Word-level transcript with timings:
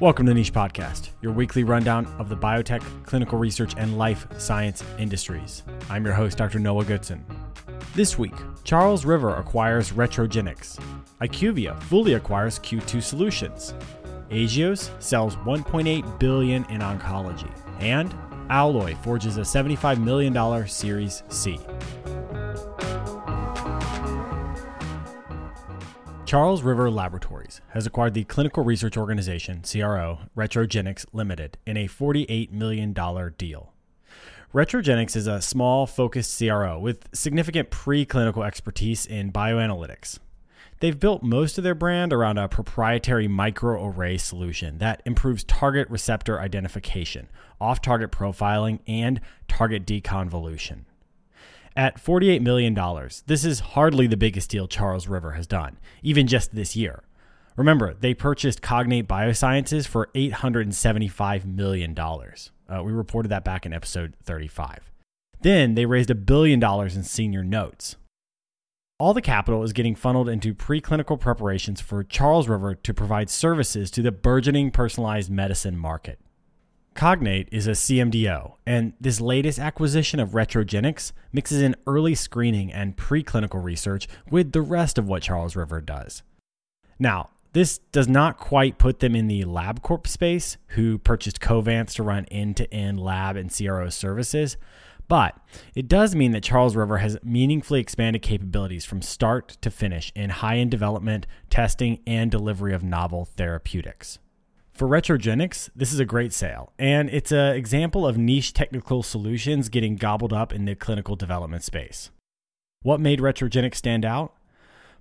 Welcome 0.00 0.26
to 0.26 0.34
Niche 0.34 0.52
Podcast, 0.52 1.10
your 1.22 1.32
weekly 1.32 1.64
rundown 1.64 2.06
of 2.20 2.28
the 2.28 2.36
biotech, 2.36 2.84
clinical 3.04 3.36
research, 3.36 3.74
and 3.76 3.98
life 3.98 4.28
science 4.38 4.84
industries. 4.96 5.64
I'm 5.90 6.04
your 6.04 6.14
host, 6.14 6.38
Dr. 6.38 6.60
Noah 6.60 6.84
Goodson. 6.84 7.24
This 7.96 8.16
week, 8.16 8.34
Charles 8.62 9.04
River 9.04 9.34
acquires 9.34 9.90
Retrogenix. 9.90 10.78
IQVIA 11.20 11.82
fully 11.82 12.12
acquires 12.12 12.60
Q2 12.60 13.02
Solutions. 13.02 13.74
Agios 14.30 14.88
sells 15.02 15.34
1.8 15.34 16.20
billion 16.20 16.64
in 16.66 16.80
oncology, 16.80 17.50
and 17.80 18.14
Alloy 18.50 18.94
forges 18.98 19.36
a 19.36 19.40
$75 19.40 19.98
million 19.98 20.68
Series 20.68 21.24
C. 21.28 21.58
Charles 26.28 26.62
River 26.62 26.90
Laboratories 26.90 27.62
has 27.70 27.86
acquired 27.86 28.12
the 28.12 28.24
clinical 28.24 28.62
research 28.62 28.98
organization, 28.98 29.62
CRO, 29.62 30.18
Retrogenix 30.36 31.06
Limited, 31.14 31.56
in 31.64 31.78
a 31.78 31.88
$48 31.88 32.52
million 32.52 32.92
deal. 33.38 33.72
Retrogenix 34.52 35.16
is 35.16 35.26
a 35.26 35.40
small, 35.40 35.86
focused 35.86 36.38
CRO 36.38 36.78
with 36.78 37.08
significant 37.14 37.70
preclinical 37.70 38.46
expertise 38.46 39.06
in 39.06 39.32
bioanalytics. 39.32 40.18
They've 40.80 41.00
built 41.00 41.22
most 41.22 41.56
of 41.56 41.64
their 41.64 41.74
brand 41.74 42.12
around 42.12 42.36
a 42.36 42.46
proprietary 42.46 43.26
microarray 43.26 44.20
solution 44.20 44.76
that 44.80 45.00
improves 45.06 45.44
target 45.44 45.88
receptor 45.88 46.38
identification, 46.38 47.30
off 47.58 47.80
target 47.80 48.12
profiling, 48.12 48.80
and 48.86 49.22
target 49.48 49.86
deconvolution. 49.86 50.80
At 51.78 52.02
$48 52.04 52.40
million, 52.40 52.74
this 53.26 53.44
is 53.44 53.60
hardly 53.60 54.08
the 54.08 54.16
biggest 54.16 54.50
deal 54.50 54.66
Charles 54.66 55.06
River 55.06 55.34
has 55.34 55.46
done, 55.46 55.78
even 56.02 56.26
just 56.26 56.52
this 56.52 56.74
year. 56.74 57.04
Remember, 57.56 57.94
they 57.94 58.14
purchased 58.14 58.62
Cognate 58.62 59.06
Biosciences 59.06 59.86
for 59.86 60.08
$875 60.12 61.44
million. 61.44 61.96
Uh, 61.96 62.82
we 62.82 62.90
reported 62.90 63.28
that 63.28 63.44
back 63.44 63.64
in 63.64 63.72
episode 63.72 64.14
35. 64.24 64.90
Then 65.40 65.76
they 65.76 65.86
raised 65.86 66.10
a 66.10 66.16
billion 66.16 66.58
dollars 66.58 66.96
in 66.96 67.04
senior 67.04 67.44
notes. 67.44 67.94
All 68.98 69.14
the 69.14 69.22
capital 69.22 69.62
is 69.62 69.72
getting 69.72 69.94
funneled 69.94 70.28
into 70.28 70.56
preclinical 70.56 71.20
preparations 71.20 71.80
for 71.80 72.02
Charles 72.02 72.48
River 72.48 72.74
to 72.74 72.92
provide 72.92 73.30
services 73.30 73.92
to 73.92 74.02
the 74.02 74.10
burgeoning 74.10 74.72
personalized 74.72 75.30
medicine 75.30 75.78
market. 75.78 76.18
Cognate 76.98 77.48
is 77.52 77.68
a 77.68 77.76
CMDO, 77.76 78.54
and 78.66 78.92
this 79.00 79.20
latest 79.20 79.60
acquisition 79.60 80.18
of 80.18 80.30
Retrogenix 80.30 81.12
mixes 81.32 81.62
in 81.62 81.76
early 81.86 82.16
screening 82.16 82.72
and 82.72 82.96
preclinical 82.96 83.62
research 83.62 84.08
with 84.32 84.50
the 84.50 84.62
rest 84.62 84.98
of 84.98 85.06
what 85.06 85.22
Charles 85.22 85.54
River 85.54 85.80
does. 85.80 86.24
Now, 86.98 87.30
this 87.52 87.78
does 87.92 88.08
not 88.08 88.36
quite 88.36 88.78
put 88.78 88.98
them 88.98 89.14
in 89.14 89.28
the 89.28 89.44
LabCorp 89.44 90.08
space, 90.08 90.56
who 90.70 90.98
purchased 90.98 91.38
Covance 91.38 91.94
to 91.94 92.02
run 92.02 92.24
end 92.32 92.56
to 92.56 92.74
end 92.74 92.98
lab 92.98 93.36
and 93.36 93.56
CRO 93.56 93.90
services, 93.90 94.56
but 95.06 95.38
it 95.76 95.86
does 95.86 96.16
mean 96.16 96.32
that 96.32 96.42
Charles 96.42 96.74
River 96.74 96.98
has 96.98 97.16
meaningfully 97.22 97.78
expanded 97.78 98.22
capabilities 98.22 98.84
from 98.84 99.02
start 99.02 99.56
to 99.60 99.70
finish 99.70 100.10
in 100.16 100.30
high 100.30 100.56
end 100.56 100.72
development, 100.72 101.28
testing, 101.48 102.00
and 102.08 102.28
delivery 102.28 102.74
of 102.74 102.82
novel 102.82 103.24
therapeutics. 103.24 104.18
For 104.78 104.86
Retrogenix, 104.86 105.70
this 105.74 105.92
is 105.92 105.98
a 105.98 106.04
great 106.04 106.32
sale, 106.32 106.72
and 106.78 107.10
it's 107.10 107.32
an 107.32 107.56
example 107.56 108.06
of 108.06 108.16
niche 108.16 108.52
technical 108.52 109.02
solutions 109.02 109.68
getting 109.68 109.96
gobbled 109.96 110.32
up 110.32 110.52
in 110.52 110.66
the 110.66 110.76
clinical 110.76 111.16
development 111.16 111.64
space. 111.64 112.10
What 112.82 113.00
made 113.00 113.18
Retrogenix 113.18 113.74
stand 113.74 114.04
out? 114.04 114.36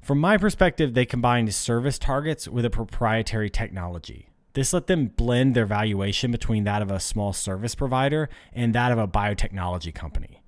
From 0.02 0.17
my 0.17 0.36
perspective, 0.36 0.95
they 0.95 1.05
combined 1.05 1.53
service 1.53 2.00
targets 2.00 2.48
with 2.48 2.66
a 2.66 2.72
proprietary 2.72 3.52
technology. 3.52 4.30
This 4.53 4.73
let 4.73 4.88
them 4.88 5.09
blend 5.16 5.53
their 5.53 5.67
valuation 5.67 6.31
between 6.31 6.64
that 6.64 6.81
of 6.81 6.89
a 6.89 7.00
small 7.00 7.31
service 7.31 7.75
provider 7.75 8.30
and 8.53 8.73
that 8.73 8.92
of 8.92 8.98
a 8.98 9.08
biotechnology 9.08 9.93
company. 9.93 10.42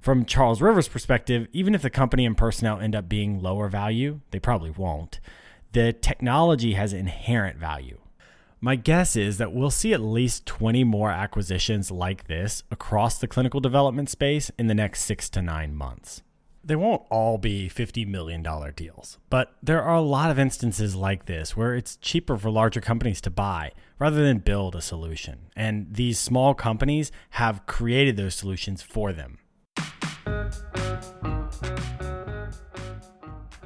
From 0.00 0.24
Charles 0.24 0.62
Rivers' 0.62 0.88
perspective, 0.88 1.48
even 1.52 1.74
if 1.74 1.82
the 1.82 1.90
company 1.90 2.24
and 2.24 2.34
personnel 2.34 2.80
end 2.80 2.96
up 2.96 3.10
being 3.10 3.42
lower 3.42 3.68
value, 3.68 4.20
they 4.30 4.40
probably 4.40 4.70
won't, 4.70 5.20
the 5.72 5.92
technology 5.92 6.72
has 6.72 6.94
inherent 6.94 7.58
value. 7.58 7.98
My 8.62 8.76
guess 8.76 9.16
is 9.16 9.38
that 9.38 9.54
we'll 9.54 9.70
see 9.70 9.94
at 9.94 10.02
least 10.02 10.44
20 10.44 10.84
more 10.84 11.10
acquisitions 11.10 11.90
like 11.90 12.26
this 12.26 12.62
across 12.70 13.16
the 13.16 13.26
clinical 13.26 13.58
development 13.58 14.10
space 14.10 14.50
in 14.58 14.66
the 14.66 14.74
next 14.74 15.04
six 15.04 15.30
to 15.30 15.40
nine 15.40 15.74
months. 15.74 16.20
They 16.62 16.76
won't 16.76 17.00
all 17.08 17.38
be 17.38 17.70
$50 17.70 18.06
million 18.06 18.42
deals, 18.76 19.16
but 19.30 19.54
there 19.62 19.82
are 19.82 19.96
a 19.96 20.02
lot 20.02 20.30
of 20.30 20.38
instances 20.38 20.94
like 20.94 21.24
this 21.24 21.56
where 21.56 21.74
it's 21.74 21.96
cheaper 21.96 22.36
for 22.36 22.50
larger 22.50 22.82
companies 22.82 23.22
to 23.22 23.30
buy 23.30 23.72
rather 23.98 24.22
than 24.22 24.40
build 24.40 24.76
a 24.76 24.82
solution. 24.82 25.46
And 25.56 25.94
these 25.94 26.18
small 26.18 26.52
companies 26.52 27.10
have 27.30 27.64
created 27.64 28.18
those 28.18 28.34
solutions 28.34 28.82
for 28.82 29.14
them. 29.14 29.38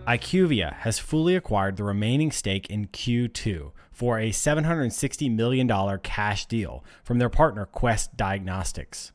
IQVIA 0.06 0.74
has 0.74 1.00
fully 1.00 1.34
acquired 1.34 1.78
the 1.78 1.82
remaining 1.82 2.30
stake 2.30 2.68
in 2.70 2.86
Q2 2.86 3.72
for 3.94 4.18
a 4.18 4.30
$760 4.30 5.34
million 5.34 5.98
cash 6.02 6.46
deal 6.46 6.84
from 7.02 7.18
their 7.18 7.30
partner 7.30 7.64
Quest 7.64 8.16
Diagnostics. 8.16 9.12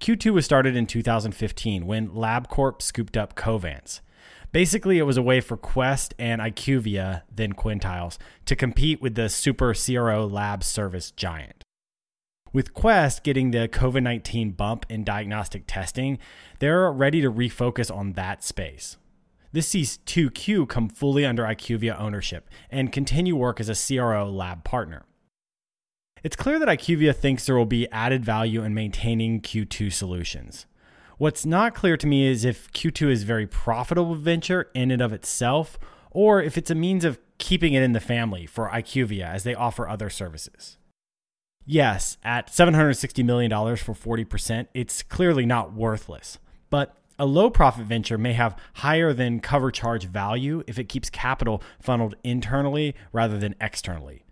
Q2 0.00 0.32
was 0.32 0.44
started 0.44 0.74
in 0.74 0.86
2015 0.86 1.86
when 1.86 2.08
LabCorp 2.08 2.82
scooped 2.82 3.16
up 3.16 3.36
Covance. 3.36 4.00
Basically, 4.50 4.98
it 4.98 5.02
was 5.02 5.16
a 5.16 5.22
way 5.22 5.40
for 5.40 5.56
Quest 5.56 6.14
and 6.18 6.40
IQVIA, 6.40 7.22
then 7.34 7.52
Quintiles, 7.52 8.16
to 8.46 8.56
compete 8.56 9.02
with 9.02 9.14
the 9.14 9.28
super 9.28 9.74
CRO 9.74 10.26
lab 10.26 10.64
service 10.64 11.10
giant. 11.10 11.62
With 12.52 12.72
Quest 12.72 13.24
getting 13.24 13.50
the 13.50 13.68
COVID 13.68 14.02
19 14.02 14.52
bump 14.52 14.86
in 14.88 15.04
diagnostic 15.04 15.64
testing, 15.66 16.18
they're 16.60 16.90
ready 16.90 17.20
to 17.20 17.30
refocus 17.30 17.94
on 17.94 18.14
that 18.14 18.42
space. 18.42 18.96
This 19.52 19.68
sees 19.68 19.98
2Q 20.06 20.68
come 20.68 20.88
fully 20.88 21.24
under 21.24 21.44
IQVIA 21.44 21.98
ownership 21.98 22.50
and 22.70 22.92
continue 22.92 23.34
work 23.34 23.60
as 23.60 23.68
a 23.68 23.74
CRO 23.96 24.30
lab 24.30 24.64
partner. 24.64 25.04
It's 26.22 26.36
clear 26.36 26.58
that 26.58 26.68
IQVIA 26.68 27.14
thinks 27.14 27.46
there 27.46 27.56
will 27.56 27.64
be 27.64 27.90
added 27.90 28.24
value 28.24 28.62
in 28.62 28.74
maintaining 28.74 29.40
Q2 29.40 29.92
solutions. 29.92 30.66
What's 31.16 31.46
not 31.46 31.74
clear 31.74 31.96
to 31.96 32.06
me 32.06 32.26
is 32.26 32.44
if 32.44 32.70
Q2 32.72 33.10
is 33.10 33.22
a 33.22 33.26
very 33.26 33.46
profitable 33.46 34.14
venture 34.14 34.70
in 34.74 34.90
and 34.90 35.02
of 35.02 35.12
itself, 35.12 35.78
or 36.10 36.42
if 36.42 36.58
it's 36.58 36.70
a 36.70 36.74
means 36.74 37.04
of 37.04 37.18
keeping 37.38 37.72
it 37.72 37.82
in 37.82 37.92
the 37.92 38.00
family 38.00 38.46
for 38.46 38.68
IQVIA 38.68 39.26
as 39.26 39.44
they 39.44 39.54
offer 39.54 39.88
other 39.88 40.10
services. 40.10 40.76
Yes, 41.64 42.16
at 42.24 42.48
$760 42.48 43.24
million 43.24 43.50
for 43.76 43.94
40%, 43.94 44.68
it's 44.74 45.02
clearly 45.02 45.44
not 45.44 45.72
worthless. 45.72 46.38
But 46.70 46.96
a 47.18 47.26
low 47.26 47.50
profit 47.50 47.84
venture 47.84 48.16
may 48.16 48.32
have 48.32 48.56
higher 48.74 49.12
than 49.12 49.40
cover 49.40 49.70
charge 49.70 50.04
value 50.04 50.62
if 50.66 50.78
it 50.78 50.88
keeps 50.88 51.10
capital 51.10 51.62
funneled 51.80 52.14
internally 52.22 52.94
rather 53.12 53.38
than 53.38 53.54
externally. 53.60 54.24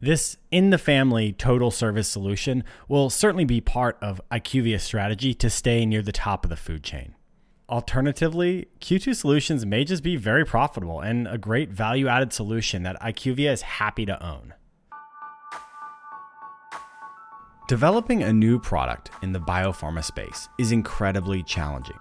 This 0.00 0.36
in 0.50 0.68
the 0.68 0.76
family 0.76 1.32
total 1.32 1.70
service 1.70 2.08
solution 2.08 2.62
will 2.88 3.08
certainly 3.08 3.46
be 3.46 3.62
part 3.62 3.96
of 4.02 4.20
IQVIA's 4.30 4.82
strategy 4.82 5.32
to 5.34 5.48
stay 5.48 5.86
near 5.86 6.02
the 6.02 6.12
top 6.12 6.44
of 6.44 6.50
the 6.50 6.56
food 6.56 6.82
chain. 6.82 7.14
Alternatively, 7.70 8.68
Q2 8.80 9.16
Solutions 9.16 9.64
may 9.64 9.84
just 9.84 10.02
be 10.02 10.16
very 10.16 10.44
profitable 10.44 11.00
and 11.00 11.26
a 11.26 11.38
great 11.38 11.70
value 11.70 12.08
added 12.08 12.34
solution 12.34 12.82
that 12.82 13.00
IQVIA 13.00 13.52
is 13.52 13.62
happy 13.62 14.04
to 14.04 14.22
own. 14.22 14.52
Developing 17.66 18.22
a 18.22 18.30
new 18.30 18.60
product 18.60 19.10
in 19.22 19.32
the 19.32 19.40
biopharma 19.40 20.04
space 20.04 20.50
is 20.58 20.70
incredibly 20.70 21.42
challenging. 21.42 21.96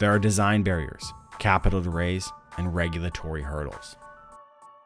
There 0.00 0.12
are 0.12 0.18
design 0.18 0.64
barriers, 0.64 1.12
capital 1.38 1.80
to 1.80 1.88
raise, 1.88 2.32
and 2.58 2.74
regulatory 2.74 3.42
hurdles. 3.42 3.96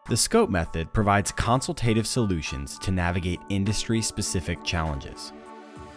The 0.08 0.18
SCOPE 0.18 0.50
method 0.50 0.92
provides 0.92 1.32
consultative 1.32 2.06
solutions 2.06 2.78
to 2.80 2.90
navigate 2.90 3.40
industry 3.48 4.02
specific 4.02 4.62
challenges. 4.64 5.32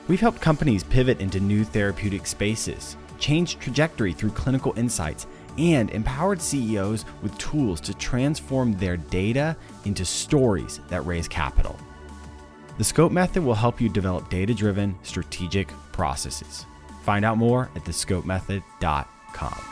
We've 0.07 0.21
helped 0.21 0.39
companies 0.39 0.85
pivot 0.85 1.19
into 1.19 1.41
new 1.41 1.65
therapeutic 1.65 2.25
spaces, 2.25 2.95
change 3.19 3.59
trajectory 3.59 4.13
through 4.13 4.31
clinical 4.31 4.73
insights, 4.77 5.27
and 5.57 5.89
empowered 5.89 6.41
CEOs 6.41 7.03
with 7.21 7.37
tools 7.37 7.81
to 7.81 7.93
transform 7.93 8.73
their 8.77 8.95
data 8.95 9.57
into 9.83 10.05
stories 10.05 10.79
that 10.87 11.05
raise 11.05 11.27
capital. 11.27 11.77
The 12.77 12.85
SCOPE 12.85 13.11
method 13.11 13.43
will 13.43 13.55
help 13.55 13.81
you 13.81 13.89
develop 13.89 14.29
data 14.29 14.53
driven 14.53 14.97
strategic 15.03 15.67
processes. 15.91 16.65
Find 17.01 17.25
out 17.25 17.37
more 17.37 17.69
at 17.75 17.83
thescopemethod.com. 17.83 19.71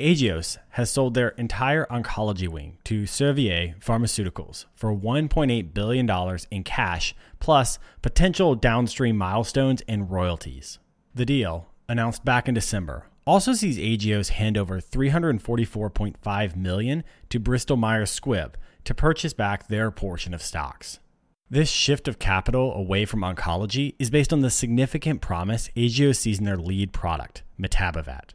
Agios 0.00 0.58
has 0.70 0.90
sold 0.90 1.14
their 1.14 1.28
entire 1.30 1.86
oncology 1.86 2.48
wing 2.48 2.78
to 2.82 3.02
Servier 3.02 3.78
Pharmaceuticals 3.78 4.64
for 4.74 4.92
$1.8 4.92 5.72
billion 5.72 6.38
in 6.50 6.64
cash, 6.64 7.14
plus 7.38 7.78
potential 8.00 8.56
downstream 8.56 9.16
milestones 9.16 9.80
and 9.86 10.10
royalties. 10.10 10.80
The 11.14 11.24
deal, 11.24 11.68
announced 11.88 12.24
back 12.24 12.48
in 12.48 12.54
December, 12.54 13.06
also 13.24 13.52
sees 13.52 13.78
Agios 13.78 14.30
hand 14.30 14.58
over 14.58 14.80
$344.5 14.80 16.56
million 16.56 17.04
to 17.28 17.38
Bristol 17.38 17.76
Myers 17.76 18.18
Squibb 18.18 18.54
to 18.84 18.94
purchase 18.94 19.34
back 19.34 19.68
their 19.68 19.92
portion 19.92 20.34
of 20.34 20.42
stocks. 20.42 20.98
This 21.52 21.68
shift 21.68 22.08
of 22.08 22.18
capital 22.18 22.72
away 22.72 23.04
from 23.04 23.20
oncology 23.20 23.94
is 23.98 24.08
based 24.08 24.32
on 24.32 24.40
the 24.40 24.48
significant 24.48 25.20
promise 25.20 25.68
Agios 25.76 26.16
sees 26.16 26.38
in 26.38 26.46
their 26.46 26.56
lead 26.56 26.94
product, 26.94 27.42
Mitapivat. 27.60 28.30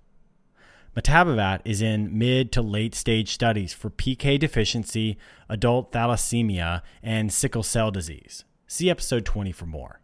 Mitapivat 0.95 1.61
is 1.65 1.81
in 1.81 2.15
mid 2.15 2.51
to 2.51 2.61
late 2.61 2.93
stage 2.93 3.31
studies 3.31 3.73
for 3.73 3.89
PK 3.89 4.37
deficiency, 4.37 5.17
adult 5.49 5.91
thalassemia, 5.91 6.83
and 7.01 7.33
sickle 7.33 7.63
cell 7.63 7.89
disease. 7.89 8.45
See 8.67 8.87
episode 8.87 9.25
20 9.25 9.51
for 9.51 9.65
more. 9.65 9.99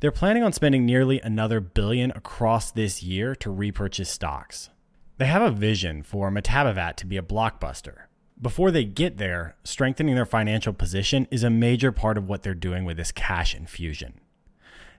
They're 0.00 0.10
planning 0.10 0.42
on 0.42 0.52
spending 0.52 0.84
nearly 0.84 1.20
another 1.20 1.60
billion 1.60 2.10
across 2.16 2.72
this 2.72 3.00
year 3.00 3.36
to 3.36 3.50
repurchase 3.52 4.10
stocks. 4.10 4.70
They 5.18 5.26
have 5.26 5.42
a 5.42 5.52
vision 5.52 6.02
for 6.02 6.32
Mitapivat 6.32 6.96
to 6.96 7.06
be 7.06 7.16
a 7.16 7.22
blockbuster, 7.22 8.06
before 8.44 8.70
they 8.70 8.84
get 8.84 9.16
there, 9.16 9.56
strengthening 9.64 10.14
their 10.14 10.26
financial 10.26 10.74
position 10.74 11.26
is 11.30 11.42
a 11.42 11.50
major 11.50 11.90
part 11.90 12.18
of 12.18 12.28
what 12.28 12.42
they're 12.42 12.54
doing 12.54 12.84
with 12.84 12.98
this 12.98 13.10
cash 13.10 13.54
infusion. 13.54 14.20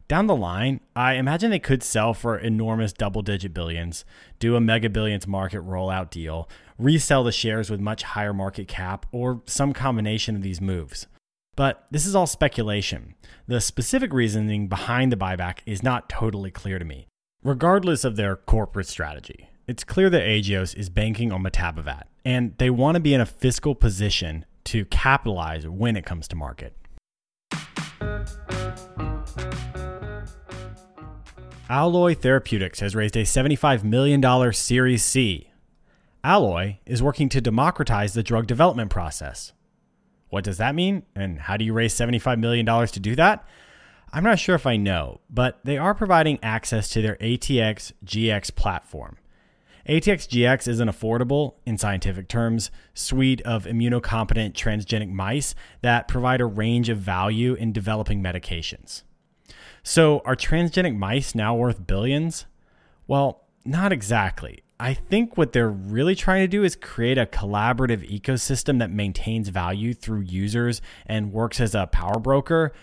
Down 0.07 0.25
the 0.25 0.35
line, 0.35 0.81
I 0.95 1.13
imagine 1.13 1.51
they 1.51 1.59
could 1.59 1.83
sell 1.83 2.15
for 2.15 2.37
enormous 2.37 2.91
double 2.91 3.21
digit 3.21 3.53
billions, 3.53 4.03
do 4.39 4.55
a 4.55 4.61
mega 4.61 4.89
billions 4.89 5.27
market 5.27 5.61
rollout 5.61 6.09
deal, 6.09 6.49
resell 6.79 7.23
the 7.23 7.31
shares 7.31 7.69
with 7.69 7.79
much 7.79 8.01
higher 8.01 8.33
market 8.33 8.67
cap, 8.67 9.05
or 9.11 9.43
some 9.45 9.73
combination 9.73 10.35
of 10.35 10.41
these 10.41 10.59
moves. 10.59 11.05
But 11.55 11.85
this 11.91 12.07
is 12.07 12.15
all 12.15 12.27
speculation. 12.27 13.13
The 13.47 13.61
specific 13.61 14.11
reasoning 14.11 14.67
behind 14.67 15.11
the 15.11 15.17
buyback 15.17 15.59
is 15.67 15.83
not 15.83 16.09
totally 16.09 16.49
clear 16.49 16.79
to 16.79 16.85
me, 16.85 17.05
regardless 17.43 18.03
of 18.03 18.15
their 18.15 18.35
corporate 18.35 18.87
strategy. 18.87 19.49
It's 19.67 19.83
clear 19.83 20.11
that 20.11 20.21
Agios 20.21 20.77
is 20.77 20.89
banking 20.89 21.31
on 21.31 21.41
Mitapivat, 21.41 22.03
and 22.23 22.55
they 22.59 22.69
want 22.69 22.95
to 22.95 22.99
be 22.99 23.15
in 23.15 23.21
a 23.21 23.25
fiscal 23.25 23.73
position 23.73 24.45
to 24.65 24.85
capitalize 24.85 25.67
when 25.67 25.97
it 25.97 26.05
comes 26.05 26.27
to 26.27 26.35
market. 26.35 26.75
Alloy 31.67 32.13
Therapeutics 32.13 32.79
has 32.81 32.95
raised 32.95 33.15
a 33.15 33.23
$75 33.23 33.83
million 33.83 34.53
Series 34.53 35.03
C. 35.03 35.49
Alloy 36.23 36.77
is 36.85 37.01
working 37.01 37.27
to 37.29 37.41
democratize 37.41 38.13
the 38.13 38.21
drug 38.21 38.45
development 38.45 38.91
process. 38.91 39.51
What 40.29 40.43
does 40.43 40.59
that 40.59 40.75
mean? 40.75 41.03
And 41.15 41.39
how 41.39 41.57
do 41.57 41.65
you 41.65 41.73
raise 41.73 41.95
$75 41.95 42.39
million 42.39 42.67
to 42.67 42.99
do 42.99 43.15
that? 43.15 43.47
I'm 44.13 44.23
not 44.23 44.37
sure 44.37 44.53
if 44.53 44.67
I 44.67 44.77
know, 44.77 45.21
but 45.27 45.59
they 45.63 45.79
are 45.79 45.95
providing 45.95 46.37
access 46.43 46.87
to 46.89 47.01
their 47.01 47.15
ATX 47.15 47.93
GX 48.05 48.53
platform. 48.55 49.17
ATXGX 49.87 50.67
is 50.67 50.79
an 50.79 50.87
affordable, 50.87 51.55
in 51.65 51.77
scientific 51.77 52.27
terms, 52.27 52.71
suite 52.95 53.41
of 53.41 53.65
immunocompetent 53.65 54.53
transgenic 54.53 55.11
mice 55.11 55.53
that 55.81 56.07
provide 56.07 56.41
a 56.41 56.45
range 56.45 56.89
of 56.89 56.97
value 56.97 57.53
in 57.53 57.71
developing 57.71 58.23
medications. 58.23 59.03
So, 59.83 60.23
are 60.25 60.35
transgenic 60.35 60.97
mice 60.97 61.35
now 61.35 61.53
worth 61.53 61.85
billions? 61.85 62.47
Well, 63.05 63.43
not 63.63 63.93
exactly. 63.93 64.63
I 64.79 64.95
think 64.95 65.37
what 65.37 65.53
they're 65.53 65.69
really 65.69 66.15
trying 66.15 66.41
to 66.41 66.47
do 66.47 66.63
is 66.63 66.75
create 66.75 67.19
a 67.19 67.27
collaborative 67.27 68.09
ecosystem 68.11 68.79
that 68.79 68.89
maintains 68.89 69.49
value 69.49 69.93
through 69.93 70.21
users 70.21 70.81
and 71.05 71.31
works 71.31 71.61
as 71.61 71.75
a 71.75 71.85
power 71.85 72.19
broker. 72.19 72.73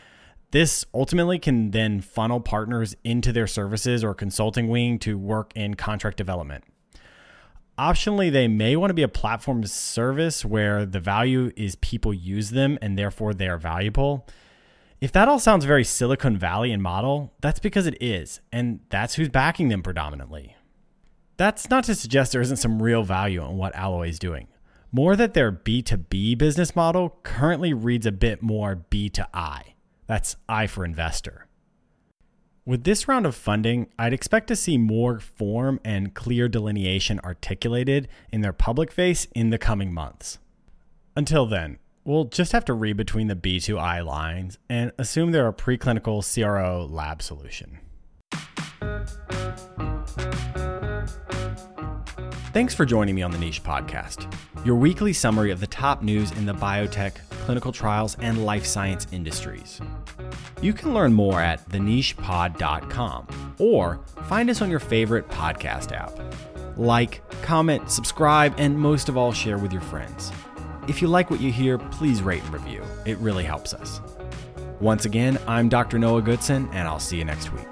This 0.52 0.87
ultimately 0.94 1.40
can 1.40 1.72
then 1.72 2.00
funnel 2.00 2.40
partners 2.40 2.94
into 3.02 3.32
their 3.32 3.48
services 3.48 4.05
or 4.05 4.14
consulting 4.14 4.69
wing 4.69 5.00
to 5.00 5.19
work 5.19 5.52
in 5.56 5.75
contract 5.75 6.16
development. 6.16 6.64
Optionally, 7.82 8.31
they 8.31 8.46
may 8.46 8.76
want 8.76 8.90
to 8.90 8.94
be 8.94 9.02
a 9.02 9.08
platform 9.08 9.67
service 9.67 10.44
where 10.44 10.87
the 10.87 11.00
value 11.00 11.50
is 11.56 11.75
people 11.75 12.14
use 12.14 12.50
them 12.50 12.79
and 12.81 12.96
therefore 12.96 13.34
they 13.34 13.49
are 13.49 13.58
valuable. 13.58 14.25
If 15.00 15.11
that 15.11 15.26
all 15.26 15.40
sounds 15.40 15.64
very 15.64 15.82
Silicon 15.82 16.38
Valley 16.38 16.70
and 16.70 16.81
model, 16.81 17.32
that's 17.40 17.58
because 17.58 17.88
it 17.88 18.00
is, 18.00 18.40
and 18.52 18.79
that's 18.88 19.17
who's 19.17 19.31
backing 19.31 19.69
them 19.69 19.82
predominantly. 19.82 20.55
That's 21.38 21.70
not 21.70 21.82
to 21.84 21.96
suggest 21.96 22.31
there 22.31 22.40
isn't 22.40 22.58
some 22.58 22.81
real 22.81 23.02
value 23.02 23.44
in 23.44 23.56
what 23.56 23.75
Alloy 23.75 24.11
is 24.11 24.20
doing. 24.20 24.46
More 24.93 25.17
that 25.17 25.34
their 25.34 25.50
B2B 25.50 26.38
business 26.38 26.76
model 26.76 27.19
currently 27.25 27.73
reads 27.73 28.06
a 28.06 28.12
bit 28.12 28.44
more 28.44 28.84
B2I. 28.93 29.73
That's 30.06 30.37
I 30.49 30.69
for 30.69 30.84
investor. 30.84 31.49
With 32.64 32.84
this 32.84 33.08
round 33.08 33.26
of 33.26 33.34
funding, 33.34 33.88
I'd 33.98 34.12
expect 34.12 34.46
to 34.46 34.54
see 34.54 34.78
more 34.78 35.18
form 35.18 35.80
and 35.84 36.14
clear 36.14 36.48
delineation 36.48 37.18
articulated 37.24 38.06
in 38.30 38.40
their 38.40 38.52
public 38.52 38.92
face 38.92 39.26
in 39.34 39.50
the 39.50 39.58
coming 39.58 39.92
months. 39.92 40.38
Until 41.16 41.44
then, 41.44 41.80
we'll 42.04 42.26
just 42.26 42.52
have 42.52 42.64
to 42.66 42.72
read 42.72 42.96
between 42.96 43.26
the 43.26 43.34
B2I 43.34 44.06
lines 44.06 44.60
and 44.68 44.92
assume 44.96 45.32
they're 45.32 45.48
a 45.48 45.52
preclinical 45.52 46.22
CRO 46.22 46.86
lab 46.88 47.20
solution. 47.20 47.80
Thanks 52.52 52.74
for 52.74 52.84
joining 52.84 53.16
me 53.16 53.22
on 53.22 53.32
the 53.32 53.38
Niche 53.38 53.64
Podcast, 53.64 54.32
your 54.64 54.76
weekly 54.76 55.12
summary 55.12 55.50
of 55.50 55.58
the 55.58 55.66
top 55.66 56.02
news 56.02 56.30
in 56.30 56.46
the 56.46 56.54
biotech, 56.54 57.14
clinical 57.44 57.72
trials, 57.72 58.16
and 58.20 58.44
life 58.44 58.66
science 58.66 59.08
industries. 59.10 59.80
You 60.62 60.72
can 60.72 60.94
learn 60.94 61.12
more 61.12 61.40
at 61.40 61.68
thenichepod.com 61.68 63.54
or 63.58 64.00
find 64.28 64.48
us 64.48 64.62
on 64.62 64.70
your 64.70 64.78
favorite 64.80 65.28
podcast 65.28 65.92
app. 65.92 66.12
Like, 66.78 67.20
comment, 67.42 67.90
subscribe, 67.90 68.54
and 68.58 68.78
most 68.78 69.08
of 69.08 69.16
all, 69.16 69.32
share 69.32 69.58
with 69.58 69.72
your 69.72 69.82
friends. 69.82 70.32
If 70.88 71.02
you 71.02 71.08
like 71.08 71.30
what 71.30 71.40
you 71.40 71.52
hear, 71.52 71.78
please 71.78 72.22
rate 72.22 72.42
and 72.44 72.54
review. 72.54 72.82
It 73.04 73.18
really 73.18 73.44
helps 73.44 73.74
us. 73.74 74.00
Once 74.80 75.04
again, 75.04 75.38
I'm 75.46 75.68
Dr. 75.68 75.98
Noah 75.98 76.22
Goodson, 76.22 76.68
and 76.72 76.88
I'll 76.88 76.98
see 77.00 77.18
you 77.18 77.24
next 77.24 77.52
week. 77.52 77.68